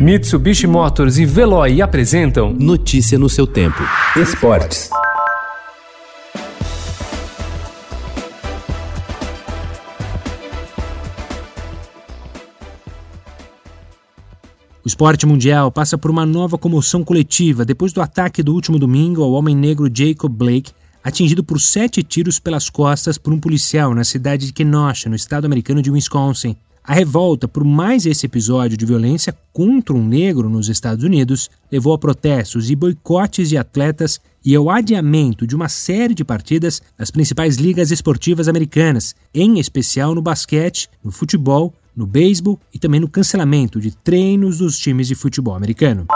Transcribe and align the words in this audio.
Mitsubishi 0.00 0.66
Motors 0.66 1.18
e 1.18 1.26
Veloy 1.26 1.82
apresentam 1.82 2.54
Notícia 2.54 3.18
no 3.18 3.28
seu 3.28 3.46
tempo. 3.46 3.82
Esportes. 4.16 4.88
O 14.82 14.88
esporte 14.88 15.26
mundial 15.26 15.70
passa 15.70 15.98
por 15.98 16.10
uma 16.10 16.24
nova 16.24 16.56
comoção 16.56 17.04
coletiva 17.04 17.62
depois 17.66 17.92
do 17.92 18.00
ataque 18.00 18.42
do 18.42 18.54
último 18.54 18.78
domingo 18.78 19.22
ao 19.22 19.32
homem 19.32 19.54
negro 19.54 19.90
Jacob 19.92 20.32
Blake, 20.32 20.72
atingido 21.04 21.44
por 21.44 21.60
sete 21.60 22.02
tiros 22.02 22.38
pelas 22.38 22.70
costas 22.70 23.18
por 23.18 23.34
um 23.34 23.38
policial 23.38 23.94
na 23.94 24.02
cidade 24.02 24.46
de 24.46 24.52
Kenosha, 24.54 25.10
no 25.10 25.14
estado 25.14 25.44
americano 25.44 25.82
de 25.82 25.90
Wisconsin. 25.90 26.56
A 26.82 26.94
revolta 26.94 27.46
por 27.46 27.64
mais 27.64 28.06
esse 28.06 28.26
episódio 28.26 28.76
de 28.76 28.86
violência 28.86 29.36
contra 29.52 29.94
um 29.94 30.04
negro 30.04 30.48
nos 30.48 30.68
Estados 30.68 31.04
Unidos 31.04 31.50
levou 31.70 31.92
a 31.92 31.98
protestos 31.98 32.70
e 32.70 32.76
boicotes 32.76 33.48
de 33.48 33.56
atletas 33.56 34.20
e 34.44 34.54
ao 34.54 34.70
adiamento 34.70 35.46
de 35.46 35.54
uma 35.54 35.68
série 35.68 36.14
de 36.14 36.24
partidas 36.24 36.80
das 36.98 37.10
principais 37.10 37.56
ligas 37.56 37.90
esportivas 37.90 38.48
americanas, 38.48 39.14
em 39.34 39.58
especial 39.58 40.14
no 40.14 40.22
basquete, 40.22 40.88
no 41.04 41.12
futebol 41.12 41.74
no 41.94 42.06
beisebol 42.06 42.58
e 42.72 42.78
também 42.78 43.00
no 43.00 43.08
cancelamento 43.08 43.80
de 43.80 43.94
treinos 43.94 44.58
dos 44.58 44.78
times 44.78 45.06
de 45.08 45.14
futebol 45.14 45.54
americano. 45.54 46.06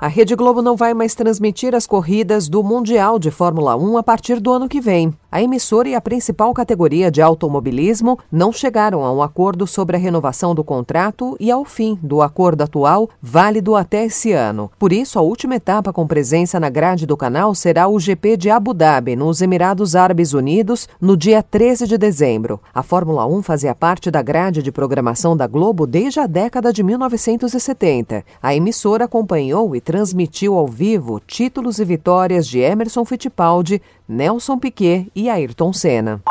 A 0.00 0.08
Rede 0.08 0.34
Globo 0.34 0.62
não 0.62 0.76
vai 0.76 0.94
mais 0.94 1.14
transmitir 1.14 1.74
as 1.74 1.86
corridas 1.86 2.48
do 2.48 2.62
Mundial 2.62 3.18
de 3.18 3.30
Fórmula 3.30 3.76
1 3.76 3.98
a 3.98 4.02
partir 4.02 4.40
do 4.40 4.52
ano 4.52 4.68
que 4.68 4.80
vem. 4.80 5.14
A 5.32 5.40
emissora 5.40 5.88
e 5.88 5.94
a 5.94 6.00
principal 6.00 6.52
categoria 6.52 7.10
de 7.10 7.22
automobilismo 7.22 8.18
não 8.30 8.52
chegaram 8.52 9.02
a 9.02 9.10
um 9.10 9.22
acordo 9.22 9.66
sobre 9.66 9.96
a 9.96 9.98
renovação 9.98 10.54
do 10.54 10.62
contrato 10.62 11.38
e 11.40 11.50
ao 11.50 11.64
fim 11.64 11.98
do 12.02 12.20
acordo 12.20 12.60
atual, 12.60 13.08
válido 13.22 13.74
até 13.74 14.04
esse 14.04 14.32
ano. 14.32 14.70
Por 14.78 14.92
isso, 14.92 15.18
a 15.18 15.22
última 15.22 15.54
etapa 15.54 15.90
com 15.90 16.06
presença 16.06 16.60
na 16.60 16.68
grade 16.68 17.06
do 17.06 17.16
canal 17.16 17.54
será 17.54 17.88
o 17.88 17.98
GP 17.98 18.36
de 18.36 18.50
Abu 18.50 18.74
Dhabi, 18.74 19.16
nos 19.16 19.40
Emirados 19.40 19.96
Árabes 19.96 20.34
Unidos, 20.34 20.86
no 21.00 21.16
dia 21.16 21.42
13 21.42 21.86
de 21.86 21.96
dezembro. 21.96 22.60
A 22.74 22.82
Fórmula 22.82 23.24
1 23.24 23.42
fazia 23.42 23.74
parte 23.74 24.10
da 24.10 24.20
grade 24.20 24.62
de 24.62 24.70
programação 24.70 25.34
da 25.34 25.46
Globo 25.46 25.86
desde 25.86 26.20
a 26.20 26.26
década 26.26 26.70
de 26.74 26.82
1970. 26.82 28.22
A 28.42 28.54
emissora 28.54 29.06
acompanhou 29.06 29.74
e 29.74 29.80
transmitiu 29.80 30.58
ao 30.58 30.66
vivo 30.66 31.18
títulos 31.26 31.78
e 31.78 31.86
vitórias 31.86 32.46
de 32.46 32.58
Emerson 32.58 33.02
Fittipaldi, 33.06 33.80
Nelson 34.12 34.58
Piquet 34.58 35.10
e 35.16 35.30
Ayrton 35.30 35.72
Senna. 35.72 36.22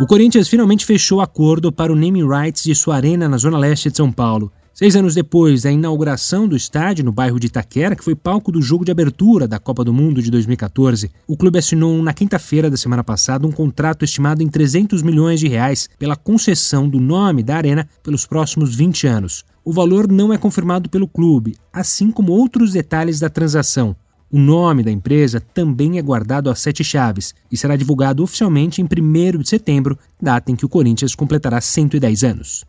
O 0.00 0.06
Corinthians 0.06 0.48
finalmente 0.48 0.86
fechou 0.86 1.20
acordo 1.20 1.72
para 1.72 1.92
o 1.92 1.96
naming 1.96 2.26
rights 2.26 2.62
de 2.62 2.72
sua 2.72 2.94
arena 2.94 3.28
na 3.28 3.36
zona 3.36 3.58
leste 3.58 3.90
de 3.90 3.96
São 3.96 4.12
Paulo. 4.12 4.52
Seis 4.72 4.94
anos 4.94 5.16
depois 5.16 5.62
da 5.62 5.72
inauguração 5.72 6.46
do 6.46 6.56
estádio 6.56 7.04
no 7.04 7.10
bairro 7.10 7.40
de 7.40 7.48
Itaquera, 7.48 7.96
que 7.96 8.04
foi 8.04 8.14
palco 8.14 8.52
do 8.52 8.62
jogo 8.62 8.84
de 8.84 8.92
abertura 8.92 9.48
da 9.48 9.58
Copa 9.58 9.82
do 9.82 9.92
Mundo 9.92 10.22
de 10.22 10.30
2014, 10.30 11.10
o 11.26 11.36
clube 11.36 11.58
assinou 11.58 12.00
na 12.00 12.14
quinta-feira 12.14 12.70
da 12.70 12.76
semana 12.76 13.02
passada 13.02 13.44
um 13.44 13.52
contrato 13.52 14.04
estimado 14.04 14.40
em 14.40 14.48
300 14.48 15.02
milhões 15.02 15.40
de 15.40 15.48
reais 15.48 15.88
pela 15.98 16.14
concessão 16.14 16.88
do 16.88 17.00
nome 17.00 17.42
da 17.42 17.56
arena 17.56 17.88
pelos 18.04 18.24
próximos 18.24 18.72
20 18.76 19.08
anos. 19.08 19.44
O 19.64 19.72
valor 19.72 20.10
não 20.10 20.32
é 20.32 20.38
confirmado 20.38 20.88
pelo 20.88 21.08
clube, 21.08 21.56
assim 21.72 22.12
como 22.12 22.32
outros 22.32 22.72
detalhes 22.72 23.18
da 23.18 23.28
transação. 23.28 23.96
O 24.32 24.38
nome 24.38 24.84
da 24.84 24.92
empresa 24.92 25.40
também 25.40 25.98
é 25.98 26.02
guardado 26.02 26.50
a 26.50 26.54
sete 26.54 26.84
chaves 26.84 27.34
e 27.50 27.56
será 27.56 27.74
divulgado 27.74 28.22
oficialmente 28.22 28.80
em 28.80 28.84
1 28.84 29.38
de 29.38 29.48
setembro, 29.48 29.98
data 30.22 30.52
em 30.52 30.54
que 30.54 30.64
o 30.64 30.68
Corinthians 30.68 31.16
completará 31.16 31.60
110 31.60 32.22
anos. 32.22 32.64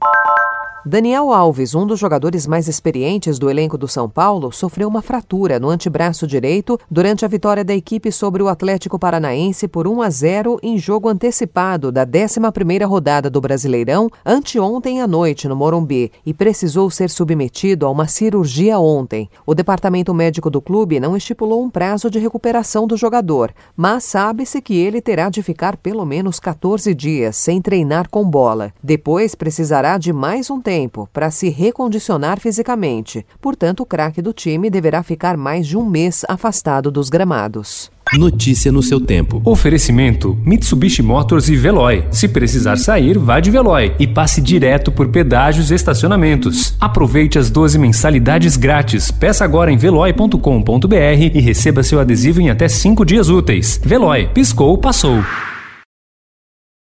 Daniel 0.84 1.32
Alves, 1.32 1.76
um 1.76 1.86
dos 1.86 2.00
jogadores 2.00 2.48
mais 2.48 2.68
experientes 2.68 3.38
do 3.38 3.52
elenco 3.52 3.78
do 3.78 3.88
São 3.88 4.10
Paulo, 4.10 4.52
sofreu 4.52 4.88
uma 4.88 5.04
fratura 5.04 5.60
no 5.60 5.70
antebraço 5.70 6.26
direito 6.26 6.76
durante 6.90 7.24
a 7.24 7.28
vitória 7.28 7.64
da 7.64 7.76
equipe 7.76 8.12
sobre 8.12 8.42
o 8.42 8.48
Atlético 8.48 8.98
Paranaense 8.98 9.68
por 9.68 9.88
1 9.88 10.02
a 10.02 10.10
0 10.10 10.60
em 10.64 10.80
jogo 10.80 11.08
antecipado 11.08 11.92
da 11.92 12.04
11ª 12.04 12.84
rodada 12.88 13.30
do 13.30 13.40
Brasileirão, 13.40 14.10
anteontem 14.26 15.02
à 15.02 15.08
noite 15.08 15.48
no 15.48 15.56
Morumbi, 15.56 16.12
e 16.26 16.34
precisou 16.34 16.90
ser 16.90 17.12
submetido 17.12 17.86
a 17.86 17.92
uma 17.92 18.08
cirurgia 18.08 18.80
ontem. 18.80 19.30
O 19.46 19.54
departamento 19.54 20.16
médico 20.16 20.50
do 20.50 20.60
clube 20.60 21.00
não 21.00 21.16
estipulou 21.16 21.64
um 21.64 21.70
prazo 21.70 22.10
de 22.10 22.18
recuperação 22.18 22.88
do 22.88 22.98
jogador, 22.98 23.54
mas 23.78 24.04
sabe-se 24.04 24.60
que 24.60 24.78
ele 24.78 25.00
terá 25.00 25.30
de 25.30 25.44
ficar 25.44 25.78
pelo 25.78 26.04
menos 26.06 26.40
14 26.40 26.92
dias 26.96 27.36
sem 27.36 27.62
treinar 27.62 28.10
com 28.10 28.28
bola. 28.28 28.74
Depois 28.82 29.36
precisará 29.36 30.00
de 30.00 30.12
mais 30.12 30.50
um 30.50 30.60
tempo 30.60 30.71
tempo 30.72 31.10
para 31.12 31.30
se 31.30 31.50
recondicionar 31.50 32.40
fisicamente. 32.40 33.26
Portanto, 33.42 33.82
o 33.82 33.86
craque 33.86 34.22
do 34.22 34.32
time 34.32 34.70
deverá 34.70 35.04
ficar 35.04 35.36
mais 35.36 35.68
de 35.68 35.76
um 35.78 35.86
mês 35.86 36.24
afastado 36.30 36.90
dos 36.90 37.10
gramados. 37.10 37.92
Notícia 38.14 38.72
no 38.72 38.82
seu 38.82 39.02
tempo. 39.02 39.42
Oferecimento: 39.44 40.38
Mitsubishi 40.46 41.02
Motors 41.04 41.50
e 41.50 41.58
Veloy. 41.58 42.06
Se 42.10 42.26
precisar 42.30 42.78
sair, 42.78 43.18
vá 43.18 43.42
de 43.42 43.52
Veloy 43.52 43.94
e 44.00 44.08
passe 44.08 44.40
direto 44.40 44.94
por 44.94 45.10
pedágios 45.10 45.72
e 45.72 45.76
estacionamentos. 45.76 46.74
Aproveite 46.80 47.38
as 47.38 47.50
12 47.50 47.78
mensalidades 47.78 48.56
grátis. 48.56 49.12
Peça 49.12 49.44
agora 49.44 49.74
em 49.74 49.78
veloy.com.br 49.78 50.96
e 51.34 51.42
receba 51.42 51.84
seu 51.84 52.00
adesivo 52.00 52.40
em 52.40 52.50
até 52.50 52.70
5 52.70 53.04
dias 53.06 53.28
úteis. 53.28 53.80
Veloy, 53.84 54.30
piscou, 54.30 54.78
passou. 54.78 55.22